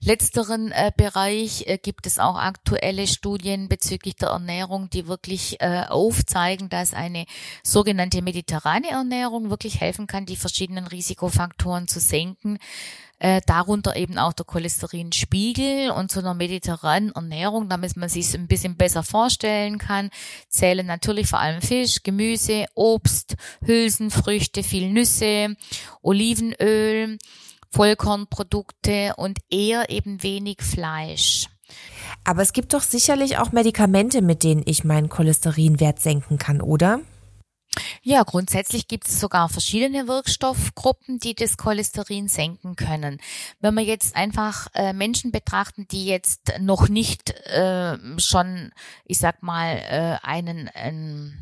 letzteren 0.00 0.72
äh, 0.72 0.92
Bereich 0.96 1.64
äh, 1.66 1.78
gibt 1.78 2.06
es 2.06 2.18
auch 2.18 2.36
aktuelle 2.36 3.06
Studien 3.06 3.68
bezüglich 3.68 4.16
der 4.16 4.30
Ernährung, 4.30 4.90
die 4.90 5.06
wirklich 5.06 5.60
äh, 5.60 5.84
aufzeigen, 5.88 6.68
dass 6.68 6.94
eine 6.94 7.26
sogenannte 7.62 8.22
mediterrane 8.22 8.90
Ernährung 8.90 9.50
wirklich 9.50 9.80
helfen 9.80 10.06
kann, 10.06 10.26
die 10.26 10.36
verschiedenen 10.36 10.86
Risikofaktoren 10.86 11.88
zu 11.88 12.00
senken. 12.00 12.58
Äh, 13.22 13.42
darunter 13.44 13.96
eben 13.96 14.16
auch 14.16 14.32
der 14.32 14.46
Cholesterinspiegel 14.46 15.90
und 15.90 16.10
zu 16.10 16.20
einer 16.20 16.32
mediterranen 16.32 17.12
Ernährung, 17.12 17.68
damit 17.68 17.94
man 17.94 18.08
sich 18.08 18.32
ein 18.32 18.46
bisschen 18.46 18.76
besser 18.76 19.02
vorstellen 19.02 19.76
kann, 19.76 20.08
zählen 20.48 20.86
natürlich 20.86 21.26
vor 21.26 21.38
allem 21.38 21.60
Fisch, 21.60 22.02
Gemüse, 22.02 22.64
Obst, 22.74 23.36
Hülsenfrüchte, 23.62 24.62
viel 24.62 24.88
Nüsse, 24.88 25.54
Olivenöl, 26.00 27.18
Vollkornprodukte 27.70 29.14
und 29.16 29.38
eher 29.50 29.90
eben 29.90 30.22
wenig 30.22 30.62
Fleisch. 30.62 31.48
Aber 32.24 32.42
es 32.42 32.52
gibt 32.52 32.74
doch 32.74 32.82
sicherlich 32.82 33.38
auch 33.38 33.52
Medikamente, 33.52 34.22
mit 34.22 34.42
denen 34.42 34.62
ich 34.66 34.84
meinen 34.84 35.08
Cholesterinwert 35.08 36.00
senken 36.00 36.38
kann, 36.38 36.60
oder? 36.60 37.00
Ja, 38.02 38.24
grundsätzlich 38.24 38.88
gibt 38.88 39.06
es 39.06 39.20
sogar 39.20 39.48
verschiedene 39.48 40.08
Wirkstoffgruppen, 40.08 41.18
die 41.18 41.34
das 41.34 41.56
Cholesterin 41.56 42.26
senken 42.26 42.74
können. 42.74 43.20
Wenn 43.60 43.74
wir 43.74 43.84
jetzt 43.84 44.16
einfach 44.16 44.66
äh, 44.74 44.92
Menschen 44.92 45.30
betrachten, 45.30 45.86
die 45.88 46.06
jetzt 46.06 46.52
noch 46.60 46.88
nicht 46.88 47.30
äh, 47.46 47.96
schon, 48.18 48.72
ich 49.04 49.18
sag 49.18 49.42
mal, 49.42 49.76
äh, 49.76 50.26
einen, 50.26 50.68
einen 50.68 51.38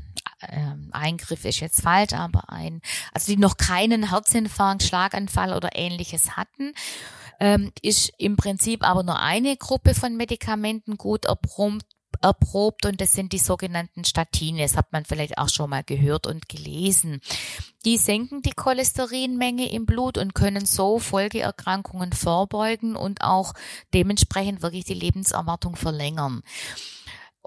ähm, 0.48 0.90
Eingriff 0.92 1.44
ist 1.44 1.60
jetzt 1.60 1.82
falsch, 1.82 2.12
aber 2.12 2.50
ein, 2.50 2.80
also 3.12 3.32
die 3.32 3.38
noch 3.38 3.56
keinen 3.56 4.10
Herzinfarkt, 4.10 4.82
Schlaganfall 4.82 5.52
oder 5.52 5.70
ähnliches 5.74 6.36
hatten, 6.36 6.72
ähm, 7.40 7.72
ist 7.82 8.12
im 8.18 8.36
Prinzip 8.36 8.86
aber 8.88 9.02
nur 9.02 9.18
eine 9.18 9.56
Gruppe 9.56 9.94
von 9.94 10.16
Medikamenten 10.16 10.96
gut 10.96 11.24
erprobt, 11.24 11.86
erprobt 12.20 12.86
und 12.86 13.00
das 13.00 13.12
sind 13.12 13.32
die 13.32 13.38
sogenannten 13.38 14.04
Statine. 14.04 14.62
Das 14.62 14.76
hat 14.76 14.92
man 14.92 15.04
vielleicht 15.04 15.38
auch 15.38 15.48
schon 15.48 15.70
mal 15.70 15.84
gehört 15.84 16.26
und 16.26 16.48
gelesen. 16.48 17.20
Die 17.84 17.96
senken 17.96 18.42
die 18.42 18.52
Cholesterinmenge 18.52 19.70
im 19.70 19.86
Blut 19.86 20.18
und 20.18 20.34
können 20.34 20.66
so 20.66 20.98
Folgeerkrankungen 20.98 22.12
vorbeugen 22.12 22.96
und 22.96 23.22
auch 23.22 23.54
dementsprechend 23.94 24.62
wirklich 24.62 24.84
die 24.84 24.94
Lebenserwartung 24.94 25.76
verlängern. 25.76 26.42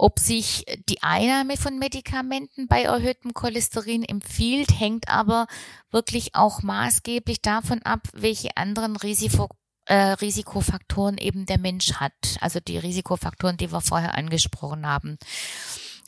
Ob 0.01 0.17
sich 0.17 0.65
die 0.89 1.03
Einnahme 1.03 1.57
von 1.57 1.77
Medikamenten 1.77 2.67
bei 2.67 2.81
erhöhtem 2.81 3.35
Cholesterin 3.35 4.03
empfiehlt, 4.03 4.79
hängt 4.79 5.07
aber 5.09 5.45
wirklich 5.91 6.33
auch 6.33 6.63
maßgeblich 6.63 7.43
davon 7.43 7.83
ab, 7.83 8.07
welche 8.13 8.57
anderen 8.57 8.95
Risiko, 8.95 9.47
äh, 9.85 9.93
Risikofaktoren 9.93 11.19
eben 11.19 11.45
der 11.45 11.59
Mensch 11.59 11.93
hat. 11.93 12.39
Also 12.39 12.59
die 12.59 12.79
Risikofaktoren, 12.79 13.57
die 13.57 13.71
wir 13.71 13.79
vorher 13.79 14.15
angesprochen 14.17 14.87
haben. 14.87 15.19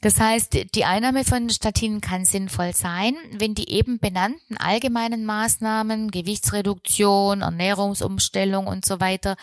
Das 0.03 0.19
heißt, 0.19 0.75
die 0.75 0.83
Einnahme 0.83 1.23
von 1.23 1.49
Statinen 1.49 2.01
kann 2.01 2.25
sinnvoll 2.25 2.75
sein, 2.75 3.15
wenn 3.31 3.55
die 3.55 3.69
eben 3.69 3.99
benannten 3.99 4.57
allgemeinen 4.57 5.25
Maßnahmen, 5.25 6.11
Gewichtsreduktion, 6.11 7.39
Ernährungsumstellung 7.39 8.67
und 8.67 8.83
so 8.83 8.99
weiter 8.99 9.37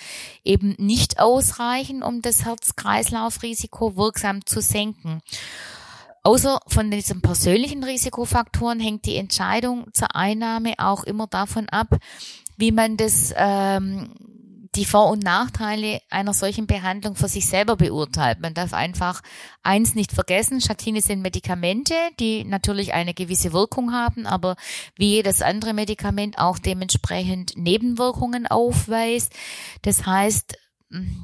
eben 0.44 0.74
nicht 0.76 1.18
ausreichen, 1.18 2.02
um 2.02 2.20
das 2.20 2.44
Herz-Kreislauf-Risiko 2.44 3.96
wirksam 3.96 4.44
zu 4.44 4.60
senken. 4.60 5.22
Außer 6.24 6.60
von 6.66 6.90
diesen 6.90 7.22
persönlichen 7.22 7.82
Risikofaktoren 7.82 8.80
hängt 8.80 9.06
die 9.06 9.16
Entscheidung 9.16 9.86
zur 9.94 10.14
Einnahme 10.14 10.74
auch 10.76 11.04
immer 11.04 11.26
davon 11.26 11.70
ab, 11.70 11.96
wie 12.58 12.70
man 12.70 12.98
das 12.98 13.32
ähm, 13.34 14.10
die 14.76 14.84
Vor- 14.84 15.10
und 15.10 15.22
Nachteile 15.24 16.00
einer 16.10 16.32
solchen 16.32 16.66
Behandlung 16.66 17.16
für 17.16 17.28
sich 17.28 17.46
selber 17.48 17.76
beurteilt. 17.76 18.40
Man 18.40 18.54
darf 18.54 18.72
einfach 18.72 19.20
eins 19.62 19.94
nicht 19.94 20.12
vergessen, 20.12 20.60
Statine 20.60 21.00
sind 21.00 21.22
Medikamente, 21.22 21.94
die 22.20 22.44
natürlich 22.44 22.92
eine 22.94 23.14
gewisse 23.14 23.52
Wirkung 23.52 23.92
haben, 23.92 24.26
aber 24.26 24.56
wie 24.96 25.10
jedes 25.10 25.42
andere 25.42 25.74
Medikament 25.74 26.38
auch 26.38 26.58
dementsprechend 26.58 27.56
Nebenwirkungen 27.56 28.46
aufweist. 28.46 29.32
Das 29.82 30.06
heißt, 30.06 30.56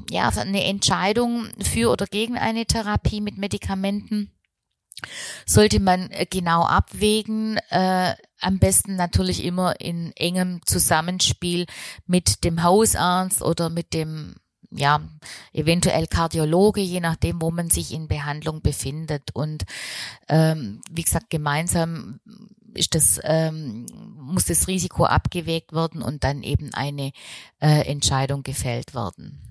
ja, 0.09 0.29
eine 0.29 0.63
Entscheidung 0.63 1.49
für 1.61 1.91
oder 1.91 2.05
gegen 2.05 2.37
eine 2.37 2.65
Therapie 2.65 3.21
mit 3.21 3.37
Medikamenten 3.37 4.31
sollte 5.45 5.79
man 5.79 6.09
äh, 6.11 6.25
genau 6.25 6.63
abwägen, 6.63 7.57
äh, 7.69 8.13
am 8.41 8.59
besten 8.59 8.95
natürlich 8.95 9.43
immer 9.43 9.79
in 9.79 10.11
engem 10.15 10.61
Zusammenspiel 10.65 11.65
mit 12.05 12.43
dem 12.43 12.63
Hausarzt 12.63 13.41
oder 13.41 13.69
mit 13.69 13.93
dem 13.93 14.35
ja, 14.69 15.01
eventuell 15.53 16.07
Kardiologe, 16.07 16.81
je 16.81 16.99
nachdem, 16.99 17.41
wo 17.41 17.51
man 17.51 17.69
sich 17.69 17.93
in 17.93 18.07
Behandlung 18.07 18.61
befindet. 18.61 19.31
Und 19.33 19.63
ähm, 20.27 20.81
wie 20.91 21.03
gesagt, 21.03 21.29
gemeinsam 21.29 22.19
ist 22.73 22.93
das, 22.93 23.19
ähm, 23.23 23.85
muss 24.15 24.45
das 24.45 24.67
Risiko 24.67 25.05
abgewägt 25.05 25.73
werden 25.73 26.01
und 26.01 26.23
dann 26.23 26.43
eben 26.43 26.73
eine 26.73 27.11
äh, 27.59 27.87
Entscheidung 27.87 28.43
gefällt 28.43 28.93
werden. 28.93 29.41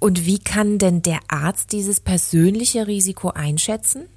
Und 0.00 0.26
wie 0.26 0.38
kann 0.38 0.78
denn 0.78 1.02
der 1.02 1.20
Arzt 1.28 1.72
dieses 1.72 2.00
persönliche 2.00 2.86
Risiko 2.86 3.30
einschätzen? 3.30 4.08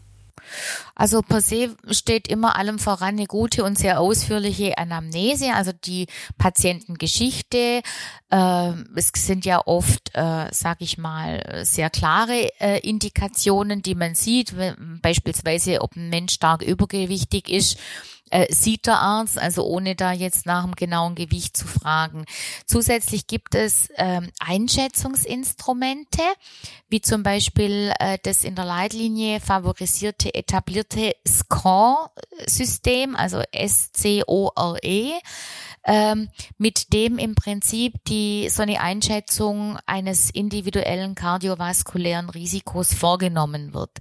Also 0.95 1.21
per 1.21 1.41
se 1.41 1.75
steht 1.89 2.27
immer 2.27 2.55
allem 2.55 2.79
voran 2.79 3.15
eine 3.15 3.25
gute 3.25 3.63
und 3.63 3.77
sehr 3.77 3.99
ausführliche 3.99 4.77
Anamnese, 4.77 5.53
also 5.53 5.71
die 5.71 6.07
Patientengeschichte. 6.37 7.81
Äh, 8.29 8.71
es 8.95 9.11
sind 9.15 9.45
ja 9.45 9.65
oft, 9.65 10.11
äh, 10.13 10.47
sage 10.51 10.83
ich 10.83 10.97
mal, 10.97 11.61
sehr 11.63 11.89
klare 11.89 12.49
äh, 12.59 12.79
Indikationen, 12.79 13.81
die 13.81 13.95
man 13.95 14.15
sieht, 14.15 14.53
beispielsweise 15.01 15.81
ob 15.81 15.95
ein 15.95 16.09
Mensch 16.09 16.33
stark 16.33 16.61
übergewichtig 16.61 17.49
ist 17.49 17.77
äh, 18.31 18.51
sieht 18.51 18.87
der 18.87 18.99
Arzt, 18.99 19.37
also 19.37 19.65
ohne 19.65 19.95
da 19.95 20.11
jetzt 20.11 20.45
nach 20.45 20.63
dem 20.63 20.75
genauen 20.75 21.15
Gewicht 21.15 21.55
zu 21.55 21.67
fragen. 21.67 22.25
Zusätzlich 22.65 23.27
gibt 23.27 23.55
es 23.55 23.89
ähm, 23.97 24.31
Einschätzungsinstrumente, 24.39 26.21
wie 26.89 27.01
zum 27.01 27.23
Beispiel 27.23 27.93
äh, 27.99 28.17
das 28.23 28.43
in 28.43 28.55
der 28.55 28.65
Leitlinie 28.65 29.39
favorisierte 29.39 30.33
etablierte 30.33 31.15
Score-System, 31.27 33.15
also 33.15 33.41
S-C-O-R-E 33.51 35.11
ähm, 35.85 36.29
mit 36.57 36.93
dem 36.93 37.17
im 37.17 37.35
Prinzip 37.35 37.93
die 38.07 38.49
so 38.49 38.61
eine 38.61 38.81
Einschätzung 38.81 39.77
eines 39.85 40.29
individuellen 40.29 41.15
kardiovaskulären 41.15 42.29
Risikos 42.29 42.93
vorgenommen 42.93 43.73
wird 43.73 43.97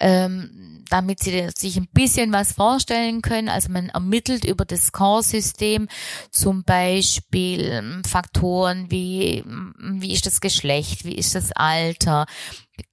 ähm, 0.00 0.84
damit 0.90 1.20
sie 1.20 1.48
sich 1.56 1.76
ein 1.76 1.88
bisschen 1.92 2.32
was 2.32 2.52
vorstellen 2.52 3.22
können. 3.22 3.48
Also 3.48 3.70
man 3.70 3.90
ermittelt 3.90 4.44
über 4.44 4.64
das 4.64 4.86
Score-System 4.86 5.88
zum 6.30 6.64
Beispiel 6.64 7.60
ähm, 7.60 8.02
Faktoren 8.04 8.90
wie, 8.90 9.44
wie 9.78 10.12
ist 10.12 10.26
das 10.26 10.40
Geschlecht, 10.40 11.04
wie 11.04 11.14
ist 11.14 11.34
das 11.34 11.52
Alter, 11.52 12.26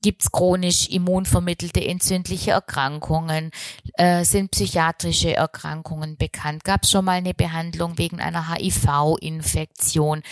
gibt 0.01 0.21
es 0.21 0.31
chronisch 0.31 0.89
immunvermittelte 0.89 1.83
entzündliche 1.83 2.51
Erkrankungen, 2.51 3.51
äh, 3.93 4.23
sind 4.23 4.51
psychiatrische 4.51 5.35
Erkrankungen 5.35 6.17
bekannt, 6.17 6.63
gab 6.65 6.83
es 6.83 6.91
schon 6.91 7.05
mal 7.05 7.13
eine 7.13 7.33
Behandlung 7.33 7.97
wegen 7.97 8.19
einer 8.19 8.53
HIV-Infektion, 8.53 10.23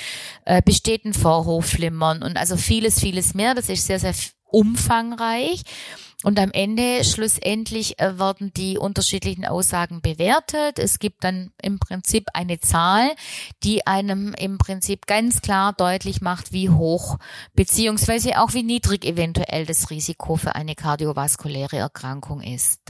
äh, 0.44 0.62
besteht 0.62 1.05
ein 1.05 1.13
Vorhofflimmern 1.13 2.22
und 2.22 2.38
also 2.38 2.58
vieles, 2.58 3.00
vieles 3.00 3.34
mehr. 3.34 3.55
Das 3.55 3.70
ist 3.70 3.88
sehr, 3.88 4.00
sehr 4.00 4.13
umfangreich. 4.44 5.63
Und 6.25 6.39
am 6.39 6.50
Ende 6.53 7.03
schlussendlich 7.03 8.00
äh, 8.00 8.17
werden 8.17 8.51
die 8.51 8.79
unterschiedlichen 8.79 9.46
Aussagen 9.46 10.01
bewertet. 10.01 10.79
Es 10.79 10.98
gibt 10.98 11.24
dann 11.24 11.51
im 11.62 11.77
Prinzip 11.77 12.29
eine 12.34 12.60
Zahl, 12.60 13.12
die 13.62 13.86
einem 13.86 14.34
im 14.34 14.58
Prinzip 14.58 15.05
ganz 15.05 15.44
klar 15.44 15.74
deutlich 15.74 16.22
macht, 16.22 16.51
wie 16.51 16.72
hoch 16.72 17.20
beziehungsweise 17.53 18.39
auch 18.39 18.55
wie 18.55 18.63
niedrig 18.63 19.05
eventuell 19.05 19.67
das 19.67 19.91
Risiko 19.91 20.36
für 20.36 20.55
eine 20.55 20.74
kardiovaskuläre 20.74 21.77
Erkrankung 21.77 22.41
ist. 22.41 22.82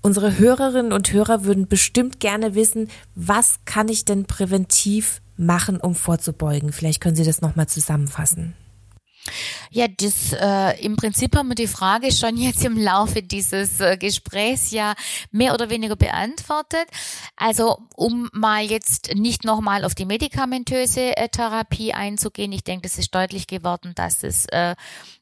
Unsere 0.00 0.38
Hörerinnen 0.38 0.92
und 0.92 1.12
Hörer 1.12 1.42
würden 1.42 1.66
bestimmt 1.66 2.20
gerne 2.20 2.54
wissen, 2.54 2.88
was 3.16 3.64
kann 3.64 3.88
ich 3.88 4.04
denn 4.04 4.26
präventiv 4.26 5.22
machen, 5.36 5.78
um 5.80 5.96
vorzubeugen? 5.96 6.70
Vielleicht 6.72 7.00
können 7.00 7.16
Sie 7.16 7.24
das 7.24 7.40
nochmal 7.40 7.66
zusammenfassen. 7.66 8.54
Ja, 9.70 9.86
das 9.88 10.32
äh, 10.32 10.84
im 10.84 10.96
Prinzip 10.96 11.36
haben 11.36 11.48
wir 11.48 11.54
die 11.54 11.66
Frage 11.66 12.12
schon 12.12 12.36
jetzt 12.36 12.64
im 12.64 12.76
Laufe 12.76 13.22
dieses 13.22 13.80
äh, 13.80 13.96
Gesprächs 13.96 14.70
ja 14.70 14.94
mehr 15.30 15.54
oder 15.54 15.70
weniger 15.70 15.96
beantwortet. 15.96 16.86
Also 17.36 17.78
um 17.96 18.28
mal 18.32 18.64
jetzt 18.64 19.14
nicht 19.14 19.44
nochmal 19.44 19.84
auf 19.84 19.94
die 19.94 20.04
medikamentöse 20.04 21.16
äh, 21.16 21.28
Therapie 21.28 21.92
einzugehen, 21.92 22.52
ich 22.52 22.64
denke, 22.64 22.86
es 22.86 22.98
ist 22.98 23.14
deutlich 23.14 23.46
geworden, 23.46 23.92
dass 23.94 24.22
es 24.22 24.46
äh, 24.46 24.74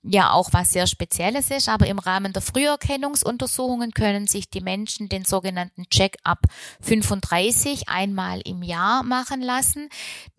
ja 0.08 0.30
auch 0.30 0.52
was 0.52 0.72
sehr 0.72 0.86
Spezielles 0.86 1.50
ist, 1.50 1.68
aber 1.68 1.86
im 1.86 1.98
Rahmen 1.98 2.32
der 2.32 2.42
Früherkennungsuntersuchungen 2.42 3.92
können 3.92 4.26
sich 4.26 4.48
die 4.48 4.60
Menschen 4.60 5.08
den 5.08 5.24
sogenannten 5.24 5.88
Check-up 5.90 6.40
35 6.80 7.88
einmal 7.88 8.40
im 8.44 8.62
Jahr 8.62 9.02
machen 9.02 9.42
lassen, 9.42 9.88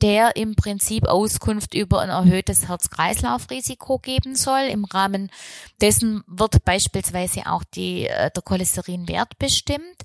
der 0.01 0.35
im 0.35 0.55
Prinzip 0.55 1.07
Auskunft 1.07 1.73
über 1.73 2.01
ein 2.01 2.09
erhöhtes 2.09 2.67
Herz-Kreislauf-Risiko 2.67 3.99
geben 3.99 4.35
soll. 4.35 4.67
Im 4.69 4.85
Rahmen 4.85 5.29
dessen 5.81 6.23
wird 6.27 6.63
beispielsweise 6.63 7.47
auch 7.47 7.63
die, 7.63 8.07
äh, 8.07 8.31
der 8.31 8.43
Cholesterinwert 8.43 9.37
bestimmt. 9.37 10.03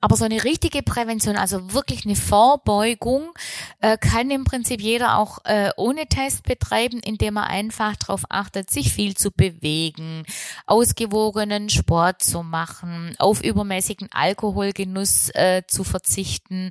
Aber 0.00 0.16
so 0.16 0.24
eine 0.24 0.44
richtige 0.44 0.82
Prävention, 0.82 1.36
also 1.36 1.72
wirklich 1.72 2.04
eine 2.04 2.16
Vorbeugung, 2.16 3.32
äh, 3.80 3.96
kann 3.96 4.30
im 4.30 4.44
Prinzip 4.44 4.80
jeder 4.80 5.18
auch 5.18 5.38
äh, 5.44 5.70
ohne 5.76 6.06
Test 6.06 6.44
betreiben, 6.44 7.00
indem 7.00 7.36
er 7.36 7.46
einfach 7.46 7.96
darauf 7.96 8.24
achtet, 8.28 8.70
sich 8.70 8.92
viel 8.92 9.16
zu 9.16 9.30
bewegen, 9.30 10.24
ausgewogenen 10.66 11.70
Sport 11.70 12.22
zu 12.22 12.42
machen, 12.42 13.14
auf 13.18 13.42
übermäßigen 13.42 14.08
Alkoholgenuss 14.12 15.30
äh, 15.30 15.62
zu 15.66 15.82
verzichten 15.82 16.70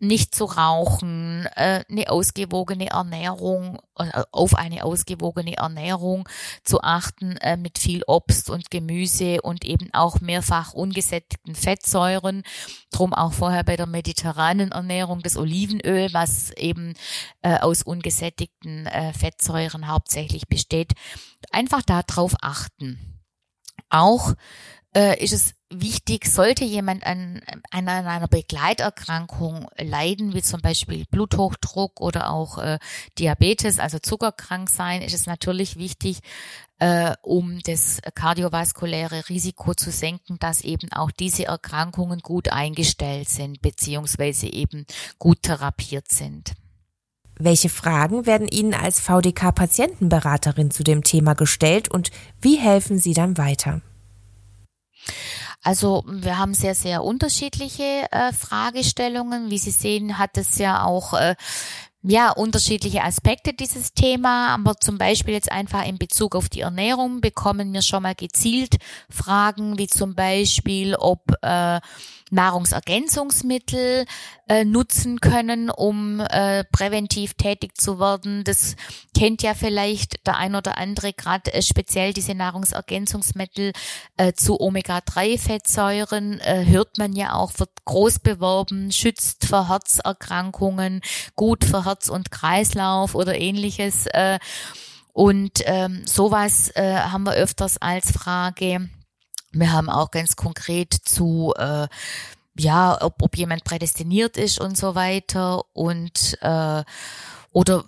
nicht 0.00 0.34
zu 0.34 0.46
rauchen, 0.46 1.46
äh, 1.56 1.84
eine 1.88 2.10
ausgewogene 2.10 2.88
Ernährung, 2.88 3.78
äh, 3.98 4.22
auf 4.32 4.54
eine 4.54 4.82
ausgewogene 4.84 5.58
Ernährung 5.58 6.26
zu 6.64 6.80
achten 6.80 7.36
äh, 7.36 7.58
mit 7.58 7.78
viel 7.78 8.02
Obst 8.06 8.48
und 8.48 8.70
Gemüse 8.70 9.42
und 9.42 9.64
eben 9.64 9.90
auch 9.92 10.20
mehrfach 10.20 10.72
ungesättigten 10.72 11.54
Fettsäuren. 11.54 12.42
Drum 12.90 13.12
auch 13.12 13.34
vorher 13.34 13.62
bei 13.62 13.76
der 13.76 13.86
mediterranen 13.86 14.72
Ernährung 14.72 15.20
das 15.20 15.36
Olivenöl, 15.36 16.12
was 16.12 16.50
eben 16.52 16.94
aus 17.42 17.82
ungesättigten 17.82 18.88
Fettsäuren 19.16 19.88
hauptsächlich 19.88 20.48
besteht. 20.48 20.92
Einfach 21.52 21.82
darauf 21.82 22.34
achten. 22.40 23.20
Auch 23.90 24.34
äh, 24.94 25.22
ist 25.22 25.32
es 25.32 25.54
wichtig, 25.70 26.26
sollte 26.26 26.64
jemand 26.64 27.06
an, 27.06 27.40
an 27.70 27.88
einer 27.88 28.28
Begleiterkrankung 28.28 29.68
leiden, 29.78 30.34
wie 30.34 30.42
zum 30.42 30.60
Beispiel 30.60 31.04
Bluthochdruck 31.10 32.00
oder 32.00 32.30
auch 32.30 32.58
äh, 32.58 32.78
Diabetes, 33.18 33.78
also 33.78 33.98
zuckerkrank 33.98 34.68
sein, 34.68 35.00
ist 35.02 35.14
es 35.14 35.26
natürlich 35.26 35.76
wichtig, 35.76 36.18
äh, 36.80 37.14
um 37.22 37.60
das 37.62 38.00
kardiovaskuläre 38.14 39.28
Risiko 39.28 39.74
zu 39.74 39.90
senken, 39.90 40.38
dass 40.40 40.62
eben 40.62 40.92
auch 40.92 41.10
diese 41.10 41.44
Erkrankungen 41.44 42.20
gut 42.20 42.48
eingestellt 42.50 43.28
sind, 43.28 43.62
beziehungsweise 43.62 44.46
eben 44.46 44.86
gut 45.18 45.44
therapiert 45.44 46.10
sind. 46.10 46.54
Welche 47.38 47.70
Fragen 47.70 48.26
werden 48.26 48.48
Ihnen 48.48 48.74
als 48.74 49.00
VDK-Patientenberaterin 49.00 50.70
zu 50.70 50.82
dem 50.84 51.04
Thema 51.04 51.34
gestellt 51.34 51.88
und 51.88 52.10
wie 52.40 52.56
helfen 52.56 52.98
Sie 52.98 53.14
dann 53.14 53.38
weiter? 53.38 53.80
Also 55.62 56.04
wir 56.06 56.38
haben 56.38 56.54
sehr, 56.54 56.74
sehr 56.74 57.04
unterschiedliche 57.04 58.06
äh, 58.10 58.32
Fragestellungen. 58.32 59.50
Wie 59.50 59.58
Sie 59.58 59.70
sehen, 59.70 60.18
hat 60.18 60.38
es 60.38 60.58
ja 60.58 60.84
auch 60.84 61.12
äh, 61.14 61.34
ja, 62.02 62.30
unterschiedliche 62.30 63.04
Aspekte 63.04 63.52
dieses 63.52 63.92
Thema, 63.92 64.54
aber 64.54 64.76
zum 64.76 64.96
Beispiel 64.96 65.34
jetzt 65.34 65.52
einfach 65.52 65.86
in 65.86 65.98
Bezug 65.98 66.34
auf 66.34 66.48
die 66.48 66.60
Ernährung 66.60 67.20
bekommen 67.20 67.74
wir 67.74 67.82
schon 67.82 68.02
mal 68.02 68.14
gezielt 68.14 68.76
Fragen, 69.10 69.76
wie 69.76 69.86
zum 69.86 70.14
Beispiel, 70.14 70.94
ob 70.94 71.20
äh, 71.42 71.80
Nahrungsergänzungsmittel 72.30 74.06
äh, 74.48 74.64
nutzen 74.64 75.20
können, 75.20 75.70
um 75.70 76.20
äh, 76.20 76.64
präventiv 76.64 77.34
tätig 77.34 77.76
zu 77.76 77.98
werden. 78.00 78.44
Das 78.44 78.76
kennt 79.16 79.42
ja 79.42 79.54
vielleicht 79.54 80.26
der 80.26 80.36
ein 80.36 80.54
oder 80.54 80.78
andere, 80.78 81.12
gerade 81.12 81.52
äh, 81.52 81.62
speziell 81.62 82.12
diese 82.12 82.34
Nahrungsergänzungsmittel 82.34 83.72
äh, 84.16 84.32
zu 84.32 84.60
Omega-3-Fettsäuren, 84.60 86.40
äh, 86.40 86.64
hört 86.66 86.98
man 86.98 87.14
ja 87.14 87.34
auch, 87.34 87.52
wird 87.58 87.84
groß 87.84 88.20
beworben, 88.20 88.92
schützt 88.92 89.46
vor 89.46 89.68
Herzerkrankungen, 89.68 91.02
gut 91.36 91.64
für 91.64 91.84
Herz 91.84 92.08
und 92.08 92.30
Kreislauf 92.30 93.14
oder 93.14 93.38
ähnliches. 93.38 94.06
Äh, 94.06 94.38
und 95.12 95.62
ähm, 95.66 96.06
sowas 96.06 96.70
äh, 96.74 96.96
haben 96.96 97.24
wir 97.24 97.34
öfters 97.34 97.78
als 97.78 98.12
Frage. 98.12 98.88
Wir 99.52 99.72
haben 99.72 99.90
auch 99.90 100.10
ganz 100.10 100.36
konkret 100.36 100.92
zu 100.92 101.52
äh, 101.56 101.88
ja, 102.58 102.98
ob, 103.00 103.22
ob 103.22 103.36
jemand 103.36 103.64
prädestiniert 103.64 104.36
ist 104.36 104.60
und 104.60 104.76
so 104.76 104.94
weiter. 104.94 105.62
Und 105.72 106.38
äh, 106.42 106.84
oder 107.52 107.84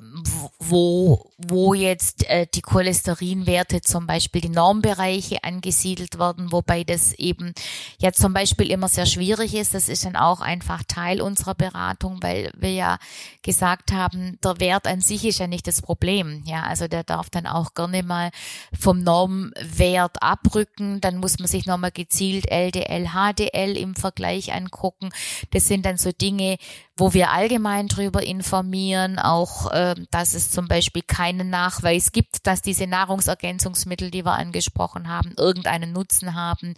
wo, 0.58 1.30
wo 1.38 1.74
jetzt 1.74 2.28
äh, 2.28 2.46
die 2.52 2.62
Cholesterinwerte 2.62 3.80
zum 3.80 4.06
Beispiel 4.06 4.40
die 4.40 4.48
Normbereiche 4.48 5.44
angesiedelt 5.44 6.18
werden, 6.18 6.50
wobei 6.50 6.84
das 6.84 7.12
eben 7.14 7.52
ja 7.98 8.12
zum 8.12 8.32
Beispiel 8.32 8.70
immer 8.70 8.88
sehr 8.88 9.06
schwierig 9.06 9.54
ist. 9.54 9.74
Das 9.74 9.88
ist 9.88 10.04
dann 10.04 10.16
auch 10.16 10.40
einfach 10.40 10.82
Teil 10.86 11.20
unserer 11.20 11.54
Beratung, 11.54 12.18
weil 12.22 12.50
wir 12.56 12.72
ja 12.72 12.98
gesagt 13.42 13.92
haben, 13.92 14.38
der 14.42 14.60
Wert 14.60 14.86
an 14.86 15.00
sich 15.00 15.24
ist 15.24 15.38
ja 15.38 15.46
nicht 15.46 15.66
das 15.66 15.82
Problem. 15.82 16.42
Ja, 16.46 16.62
also 16.62 16.88
der 16.88 17.04
darf 17.04 17.30
dann 17.30 17.46
auch 17.46 17.74
gerne 17.74 18.02
mal 18.02 18.30
vom 18.78 19.02
Normwert 19.02 20.22
abrücken. 20.22 21.00
Dann 21.00 21.18
muss 21.18 21.38
man 21.38 21.48
sich 21.48 21.66
nochmal 21.66 21.92
gezielt 21.92 22.50
LDL, 22.50 23.10
HDL 23.12 23.76
im 23.76 23.94
Vergleich 23.94 24.52
angucken. 24.52 25.10
Das 25.50 25.68
sind 25.68 25.86
dann 25.86 25.98
so 25.98 26.12
Dinge, 26.12 26.58
wo 27.02 27.12
wir 27.14 27.32
allgemein 27.32 27.88
drüber 27.88 28.22
informieren, 28.22 29.18
auch 29.18 29.72
äh, 29.72 29.96
dass 30.12 30.34
es 30.34 30.52
zum 30.52 30.68
Beispiel 30.68 31.02
keinen 31.02 31.50
Nachweis 31.50 32.12
gibt, 32.12 32.46
dass 32.46 32.62
diese 32.62 32.86
Nahrungsergänzungsmittel, 32.86 34.12
die 34.12 34.24
wir 34.24 34.34
angesprochen 34.34 35.08
haben, 35.08 35.32
irgendeinen 35.36 35.92
Nutzen 35.92 36.36
haben. 36.36 36.74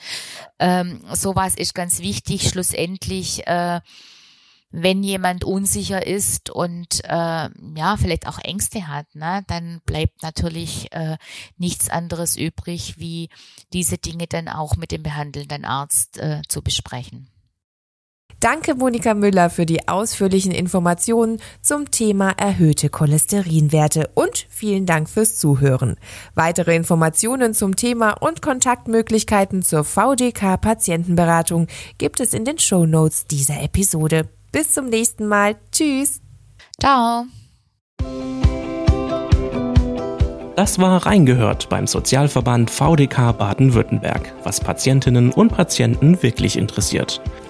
Ähm, 0.58 1.04
sowas 1.12 1.56
ist 1.56 1.74
ganz 1.74 1.98
wichtig. 1.98 2.48
Schlussendlich 2.48 3.46
äh, 3.46 3.82
wenn 4.70 5.02
jemand 5.02 5.44
unsicher 5.44 6.06
ist 6.06 6.48
und 6.48 7.04
äh, 7.04 7.50
ja 7.76 7.96
vielleicht 7.98 8.26
auch 8.26 8.38
Ängste 8.38 8.88
hat, 8.88 9.14
ne, 9.14 9.44
dann 9.46 9.82
bleibt 9.84 10.22
natürlich 10.22 10.90
äh, 10.92 11.18
nichts 11.58 11.90
anderes 11.90 12.36
übrig, 12.36 12.94
wie 12.98 13.28
diese 13.74 13.98
Dinge 13.98 14.26
dann 14.26 14.48
auch 14.48 14.76
mit 14.76 14.90
dem 14.90 15.02
behandelnden 15.02 15.66
Arzt 15.66 16.16
äh, 16.16 16.40
zu 16.48 16.62
besprechen. 16.62 17.28
Danke 18.40 18.74
Monika 18.74 19.14
Müller 19.14 19.50
für 19.50 19.66
die 19.66 19.88
ausführlichen 19.88 20.52
Informationen 20.52 21.40
zum 21.62 21.90
Thema 21.90 22.30
erhöhte 22.30 22.88
Cholesterinwerte 22.88 24.10
und 24.14 24.46
vielen 24.48 24.86
Dank 24.86 25.08
fürs 25.08 25.38
Zuhören. 25.38 25.96
Weitere 26.34 26.76
Informationen 26.76 27.54
zum 27.54 27.76
Thema 27.76 28.12
und 28.20 28.42
Kontaktmöglichkeiten 28.42 29.62
zur 29.62 29.84
VDK 29.84 30.60
Patientenberatung 30.60 31.68
gibt 31.98 32.20
es 32.20 32.34
in 32.34 32.44
den 32.44 32.58
Show 32.58 32.86
Notes 32.86 33.26
dieser 33.26 33.62
Episode. 33.62 34.28
Bis 34.52 34.72
zum 34.72 34.86
nächsten 34.86 35.26
Mal. 35.26 35.56
Tschüss. 35.72 36.20
Ciao. 36.80 37.24
Das 40.56 40.78
war 40.78 41.04
Reingehört 41.04 41.68
beim 41.68 41.88
Sozialverband 41.88 42.70
VDK 42.70 43.36
Baden-Württemberg, 43.36 44.32
was 44.44 44.60
Patientinnen 44.60 45.32
und 45.32 45.48
Patienten 45.48 46.22
wirklich 46.22 46.56
interessiert. 46.56 47.20